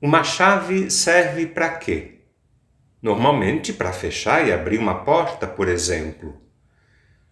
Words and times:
Uma 0.00 0.22
chave 0.22 0.92
serve 0.92 1.44
para 1.44 1.70
quê? 1.70 2.20
Normalmente 3.02 3.72
para 3.72 3.92
fechar 3.92 4.46
e 4.46 4.52
abrir 4.52 4.78
uma 4.78 5.02
porta, 5.02 5.44
por 5.44 5.68
exemplo. 5.68 6.40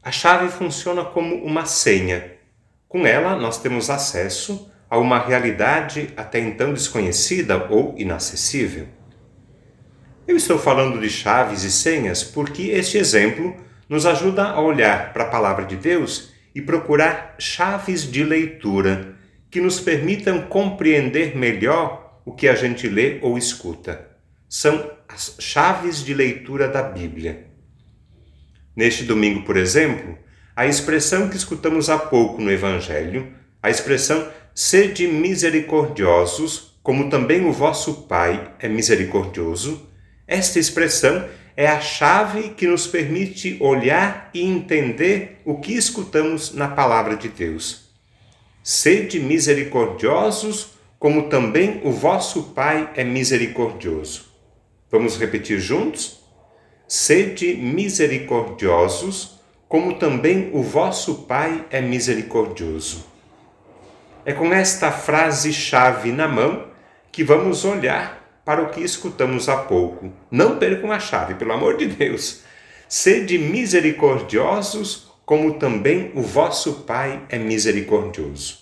A 0.00 0.12
chave 0.12 0.48
funciona 0.48 1.04
como 1.04 1.44
uma 1.44 1.66
senha. 1.66 2.36
Com 2.86 3.04
ela, 3.04 3.34
nós 3.34 3.60
temos 3.60 3.90
acesso 3.90 4.70
a 4.88 4.96
uma 4.96 5.18
realidade 5.18 6.10
até 6.16 6.38
então 6.38 6.72
desconhecida 6.72 7.66
ou 7.68 7.96
inacessível. 7.98 8.86
Eu 10.24 10.36
estou 10.36 10.56
falando 10.56 11.00
de 11.00 11.10
chaves 11.10 11.64
e 11.64 11.70
senhas 11.70 12.22
porque 12.22 12.68
este 12.68 12.96
exemplo 12.96 13.56
nos 13.88 14.06
ajuda 14.06 14.44
a 14.44 14.60
olhar 14.60 15.12
para 15.12 15.24
a 15.24 15.30
palavra 15.30 15.64
de 15.64 15.74
Deus 15.74 16.32
e 16.54 16.62
procurar 16.62 17.34
chaves 17.40 18.08
de 18.08 18.22
leitura 18.22 19.16
que 19.50 19.60
nos 19.60 19.80
permitam 19.80 20.42
compreender 20.42 21.36
melhor 21.36 22.01
o 22.24 22.32
que 22.32 22.48
a 22.48 22.54
gente 22.54 22.88
lê 22.88 23.18
ou 23.22 23.36
escuta. 23.36 24.08
São 24.48 24.90
as 25.08 25.36
chaves 25.38 26.04
de 26.04 26.14
leitura 26.14 26.68
da 26.68 26.82
Bíblia. 26.82 27.46
Neste 28.74 29.04
domingo, 29.04 29.44
por 29.44 29.56
exemplo, 29.56 30.18
a 30.54 30.66
expressão 30.66 31.28
que 31.28 31.36
escutamos 31.36 31.88
há 31.90 31.98
pouco 31.98 32.40
no 32.40 32.50
Evangelho, 32.50 33.32
a 33.62 33.70
expressão 33.70 34.28
sede 34.54 35.06
misericordiosos, 35.06 36.78
como 36.82 37.08
também 37.08 37.46
o 37.46 37.52
vosso 37.52 38.02
Pai 38.02 38.54
é 38.58 38.68
misericordioso, 38.68 39.88
esta 40.26 40.58
expressão 40.58 41.28
é 41.56 41.66
a 41.66 41.80
chave 41.80 42.50
que 42.50 42.66
nos 42.66 42.86
permite 42.86 43.56
olhar 43.60 44.30
e 44.32 44.42
entender 44.42 45.40
o 45.44 45.58
que 45.58 45.74
escutamos 45.74 46.54
na 46.54 46.68
palavra 46.68 47.16
de 47.16 47.28
Deus. 47.28 47.90
Sede 48.62 49.18
misericordiosos, 49.20 50.70
como 51.02 51.24
também 51.24 51.80
o 51.82 51.90
vosso 51.90 52.52
Pai 52.54 52.88
é 52.94 53.02
misericordioso. 53.02 54.26
Vamos 54.88 55.18
repetir 55.18 55.58
juntos? 55.58 56.22
Sede 56.86 57.56
misericordiosos, 57.56 59.40
como 59.66 59.94
também 59.94 60.50
o 60.52 60.62
vosso 60.62 61.24
Pai 61.24 61.64
é 61.72 61.80
misericordioso. 61.80 63.04
É 64.24 64.32
com 64.32 64.54
esta 64.54 64.92
frase-chave 64.92 66.12
na 66.12 66.28
mão 66.28 66.68
que 67.10 67.24
vamos 67.24 67.64
olhar 67.64 68.40
para 68.44 68.62
o 68.62 68.70
que 68.70 68.80
escutamos 68.80 69.48
há 69.48 69.56
pouco. 69.56 70.12
Não 70.30 70.56
percam 70.56 70.92
a 70.92 71.00
chave, 71.00 71.34
pelo 71.34 71.52
amor 71.52 71.78
de 71.78 71.86
Deus. 71.86 72.44
Sede 72.88 73.38
misericordiosos, 73.38 75.12
como 75.26 75.54
também 75.54 76.12
o 76.14 76.22
vosso 76.22 76.84
Pai 76.84 77.24
é 77.28 77.38
misericordioso. 77.38 78.61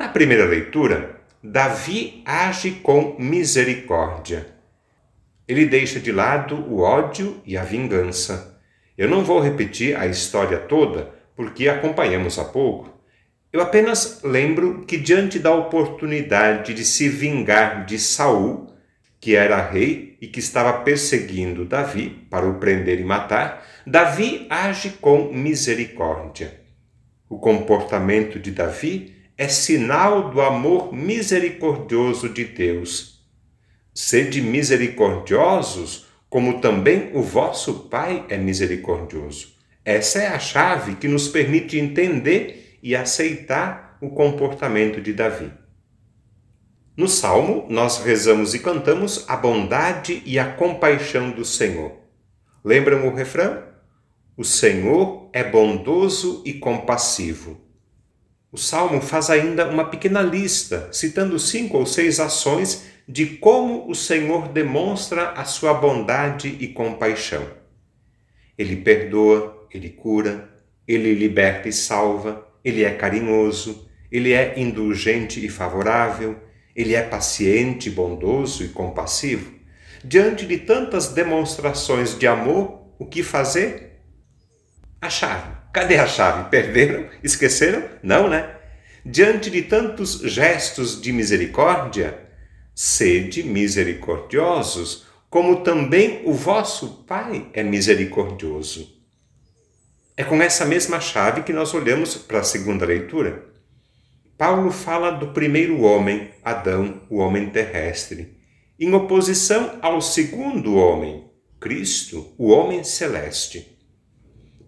Na 0.00 0.08
primeira 0.08 0.46
leitura, 0.46 1.20
Davi 1.44 2.22
age 2.24 2.70
com 2.82 3.16
misericórdia. 3.18 4.46
Ele 5.46 5.66
deixa 5.66 6.00
de 6.00 6.10
lado 6.10 6.56
o 6.56 6.80
ódio 6.80 7.38
e 7.44 7.54
a 7.54 7.64
vingança. 7.64 8.58
Eu 8.96 9.10
não 9.10 9.22
vou 9.22 9.40
repetir 9.40 9.94
a 9.94 10.06
história 10.06 10.56
toda, 10.56 11.10
porque 11.36 11.68
acompanhamos 11.68 12.38
há 12.38 12.44
pouco. 12.44 12.98
Eu 13.52 13.60
apenas 13.60 14.22
lembro 14.24 14.86
que 14.86 14.96
diante 14.96 15.38
da 15.38 15.54
oportunidade 15.54 16.72
de 16.72 16.82
se 16.82 17.06
vingar 17.06 17.84
de 17.84 17.98
Saul, 17.98 18.72
que 19.20 19.36
era 19.36 19.68
rei 19.70 20.16
e 20.18 20.28
que 20.28 20.40
estava 20.40 20.72
perseguindo 20.80 21.66
Davi 21.66 22.26
para 22.30 22.48
o 22.48 22.54
prender 22.54 22.98
e 23.00 23.04
matar, 23.04 23.66
Davi 23.86 24.46
age 24.48 24.94
com 24.98 25.30
misericórdia. 25.30 26.58
O 27.28 27.38
comportamento 27.38 28.38
de 28.38 28.50
Davi 28.50 29.19
é 29.40 29.48
sinal 29.48 30.30
do 30.30 30.42
amor 30.42 30.92
misericordioso 30.92 32.28
de 32.28 32.44
Deus. 32.44 33.24
Sede 33.94 34.42
misericordiosos, 34.42 36.08
como 36.28 36.60
também 36.60 37.10
o 37.14 37.22
vosso 37.22 37.88
Pai 37.88 38.26
é 38.28 38.36
misericordioso. 38.36 39.54
Essa 39.82 40.18
é 40.18 40.26
a 40.26 40.38
chave 40.38 40.96
que 40.96 41.08
nos 41.08 41.26
permite 41.26 41.78
entender 41.78 42.78
e 42.82 42.94
aceitar 42.94 43.96
o 44.02 44.10
comportamento 44.10 45.00
de 45.00 45.14
Davi. 45.14 45.50
No 46.94 47.08
Salmo, 47.08 47.66
nós 47.70 47.96
rezamos 48.04 48.52
e 48.52 48.58
cantamos 48.58 49.24
a 49.26 49.38
bondade 49.38 50.22
e 50.26 50.38
a 50.38 50.52
compaixão 50.52 51.30
do 51.30 51.46
Senhor. 51.46 51.92
Lembram 52.62 53.08
o 53.08 53.14
refrão? 53.14 53.62
O 54.36 54.44
Senhor 54.44 55.30
é 55.32 55.42
bondoso 55.42 56.42
e 56.44 56.52
compassivo 56.52 57.69
o 58.52 58.58
salmo 58.58 59.00
faz 59.00 59.30
ainda 59.30 59.68
uma 59.68 59.84
pequena 59.84 60.20
lista, 60.20 60.88
citando 60.92 61.38
cinco 61.38 61.78
ou 61.78 61.86
seis 61.86 62.18
ações 62.18 62.84
de 63.06 63.26
como 63.26 63.88
o 63.88 63.94
Senhor 63.94 64.48
demonstra 64.48 65.30
a 65.30 65.44
sua 65.44 65.74
bondade 65.74 66.56
e 66.60 66.68
compaixão. 66.68 67.46
Ele 68.58 68.76
perdoa, 68.76 69.66
ele 69.72 69.90
cura, 69.90 70.48
ele 70.86 71.14
liberta 71.14 71.68
e 71.68 71.72
salva, 71.72 72.46
ele 72.64 72.84
é 72.84 72.90
carinhoso, 72.90 73.88
ele 74.10 74.32
é 74.32 74.58
indulgente 74.58 75.44
e 75.44 75.48
favorável, 75.48 76.36
ele 76.74 76.94
é 76.94 77.02
paciente, 77.02 77.88
bondoso 77.88 78.64
e 78.64 78.68
compassivo. 78.68 79.52
Diante 80.04 80.46
de 80.46 80.58
tantas 80.58 81.08
demonstrações 81.08 82.18
de 82.18 82.26
amor, 82.26 82.86
o 82.98 83.06
que 83.06 83.22
fazer? 83.22 83.89
A 85.00 85.08
chave 85.08 85.60
Cadê 85.72 85.98
a 85.98 86.06
chave? 86.06 86.50
Perderam? 86.50 87.08
Esqueceram? 87.22 87.84
Não, 88.02 88.28
né? 88.28 88.56
Diante 89.06 89.50
de 89.50 89.62
tantos 89.62 90.20
gestos 90.20 91.00
de 91.00 91.12
misericórdia, 91.12 92.18
sede 92.74 93.42
misericordiosos, 93.44 95.06
como 95.28 95.62
também 95.62 96.22
o 96.24 96.32
vosso 96.32 97.04
Pai 97.04 97.48
é 97.52 97.62
misericordioso. 97.62 99.00
É 100.16 100.24
com 100.24 100.42
essa 100.42 100.64
mesma 100.64 101.00
chave 101.00 101.42
que 101.42 101.52
nós 101.52 101.72
olhamos 101.72 102.16
para 102.16 102.40
a 102.40 102.44
segunda 102.44 102.84
leitura. 102.84 103.46
Paulo 104.36 104.72
fala 104.72 105.12
do 105.12 105.28
primeiro 105.28 105.82
homem, 105.82 106.30
Adão, 106.44 107.02
o 107.08 107.18
homem 107.18 107.48
terrestre, 107.48 108.36
em 108.78 108.92
oposição 108.92 109.78
ao 109.80 110.00
segundo 110.02 110.74
homem, 110.74 111.30
Cristo, 111.60 112.34
o 112.36 112.48
homem 112.50 112.82
celeste. 112.82 113.79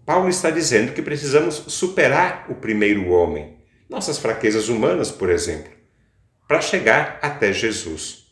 Paulo 0.05 0.27
está 0.27 0.49
dizendo 0.49 0.91
que 0.91 1.01
precisamos 1.01 1.55
superar 1.67 2.45
o 2.49 2.55
primeiro 2.55 3.09
homem, 3.09 3.57
nossas 3.89 4.17
fraquezas 4.17 4.67
humanas, 4.67 5.09
por 5.11 5.29
exemplo, 5.29 5.71
para 6.47 6.59
chegar 6.59 7.19
até 7.21 7.53
Jesus. 7.53 8.25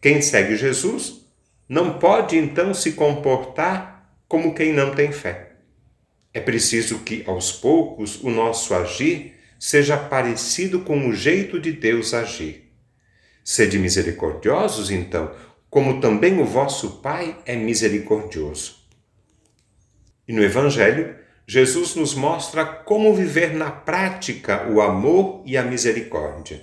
Quem 0.00 0.22
segue 0.22 0.56
Jesus 0.56 1.26
não 1.68 1.98
pode 1.98 2.36
então 2.36 2.72
se 2.72 2.92
comportar 2.92 4.16
como 4.28 4.54
quem 4.54 4.72
não 4.72 4.94
tem 4.94 5.10
fé. 5.10 5.56
É 6.32 6.40
preciso 6.40 7.00
que, 7.00 7.24
aos 7.26 7.50
poucos, 7.50 8.22
o 8.22 8.30
nosso 8.30 8.74
agir 8.74 9.34
seja 9.58 9.96
parecido 9.96 10.80
com 10.80 11.08
o 11.08 11.14
jeito 11.14 11.58
de 11.58 11.72
Deus 11.72 12.12
agir. 12.12 12.72
Sede 13.42 13.78
misericordiosos, 13.78 14.90
então, 14.90 15.34
como 15.70 16.00
também 16.00 16.40
o 16.40 16.44
vosso 16.44 17.00
Pai 17.00 17.36
é 17.44 17.56
misericordioso. 17.56 18.83
E 20.26 20.32
no 20.32 20.42
Evangelho, 20.42 21.16
Jesus 21.46 21.94
nos 21.94 22.14
mostra 22.14 22.64
como 22.64 23.14
viver 23.14 23.54
na 23.54 23.70
prática 23.70 24.66
o 24.70 24.80
amor 24.80 25.42
e 25.44 25.56
a 25.56 25.62
misericórdia. 25.62 26.62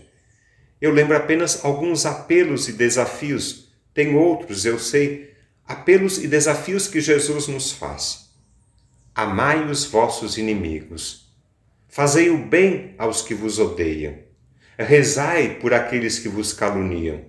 Eu 0.81 0.91
lembro 0.91 1.15
apenas 1.15 1.63
alguns 1.63 2.05
apelos 2.05 2.67
e 2.67 2.73
desafios, 2.73 3.71
tem 3.93 4.15
outros, 4.15 4.65
eu 4.65 4.79
sei, 4.79 5.35
apelos 5.67 6.17
e 6.23 6.27
desafios 6.27 6.87
que 6.87 6.99
Jesus 6.99 7.47
nos 7.47 7.71
faz. 7.71 8.31
Amai 9.13 9.69
os 9.69 9.85
vossos 9.85 10.37
inimigos. 10.37 11.31
Fazei 11.87 12.29
o 12.29 12.37
bem 12.37 12.95
aos 12.97 13.21
que 13.21 13.35
vos 13.35 13.59
odeiam. 13.59 14.17
Rezai 14.77 15.59
por 15.59 15.73
aqueles 15.73 16.17
que 16.17 16.29
vos 16.29 16.53
caluniam. 16.53 17.25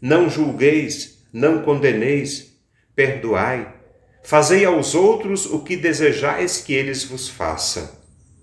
Não 0.00 0.28
julgueis, 0.28 1.24
não 1.32 1.62
condeneis, 1.62 2.58
perdoai 2.94 3.81
Fazei 4.24 4.64
aos 4.64 4.94
outros 4.94 5.46
o 5.46 5.60
que 5.60 5.76
desejais 5.76 6.58
que 6.58 6.72
eles 6.72 7.04
vos 7.04 7.28
façam. 7.28 7.88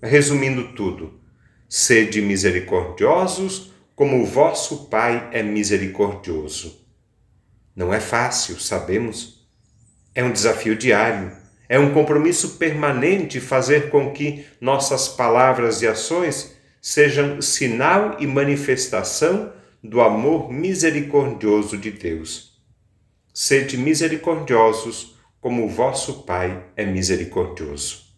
Resumindo 0.02 0.74
tudo, 0.74 1.20
sede 1.68 2.20
misericordiosos, 2.20 3.72
como 3.94 4.22
o 4.22 4.26
vosso 4.26 4.86
Pai 4.86 5.28
é 5.32 5.42
misericordioso. 5.42 6.86
Não 7.74 7.92
é 7.92 8.00
fácil, 8.00 8.58
sabemos. 8.58 9.46
É 10.14 10.24
um 10.24 10.32
desafio 10.32 10.76
diário, 10.76 11.32
é 11.68 11.78
um 11.78 11.94
compromisso 11.94 12.56
permanente 12.56 13.38
fazer 13.40 13.90
com 13.90 14.12
que 14.12 14.44
nossas 14.60 15.08
palavras 15.08 15.82
e 15.82 15.86
ações 15.86 16.56
sejam 16.80 17.40
sinal 17.40 18.16
e 18.18 18.26
manifestação 18.26 19.52
do 19.82 20.00
amor 20.00 20.52
misericordioso 20.52 21.76
de 21.76 21.90
Deus. 21.90 22.60
Sede 23.32 23.76
misericordiosos, 23.76 25.16
como 25.40 25.64
o 25.64 25.68
vosso 25.68 26.24
Pai 26.24 26.66
é 26.76 26.84
misericordioso. 26.84 28.09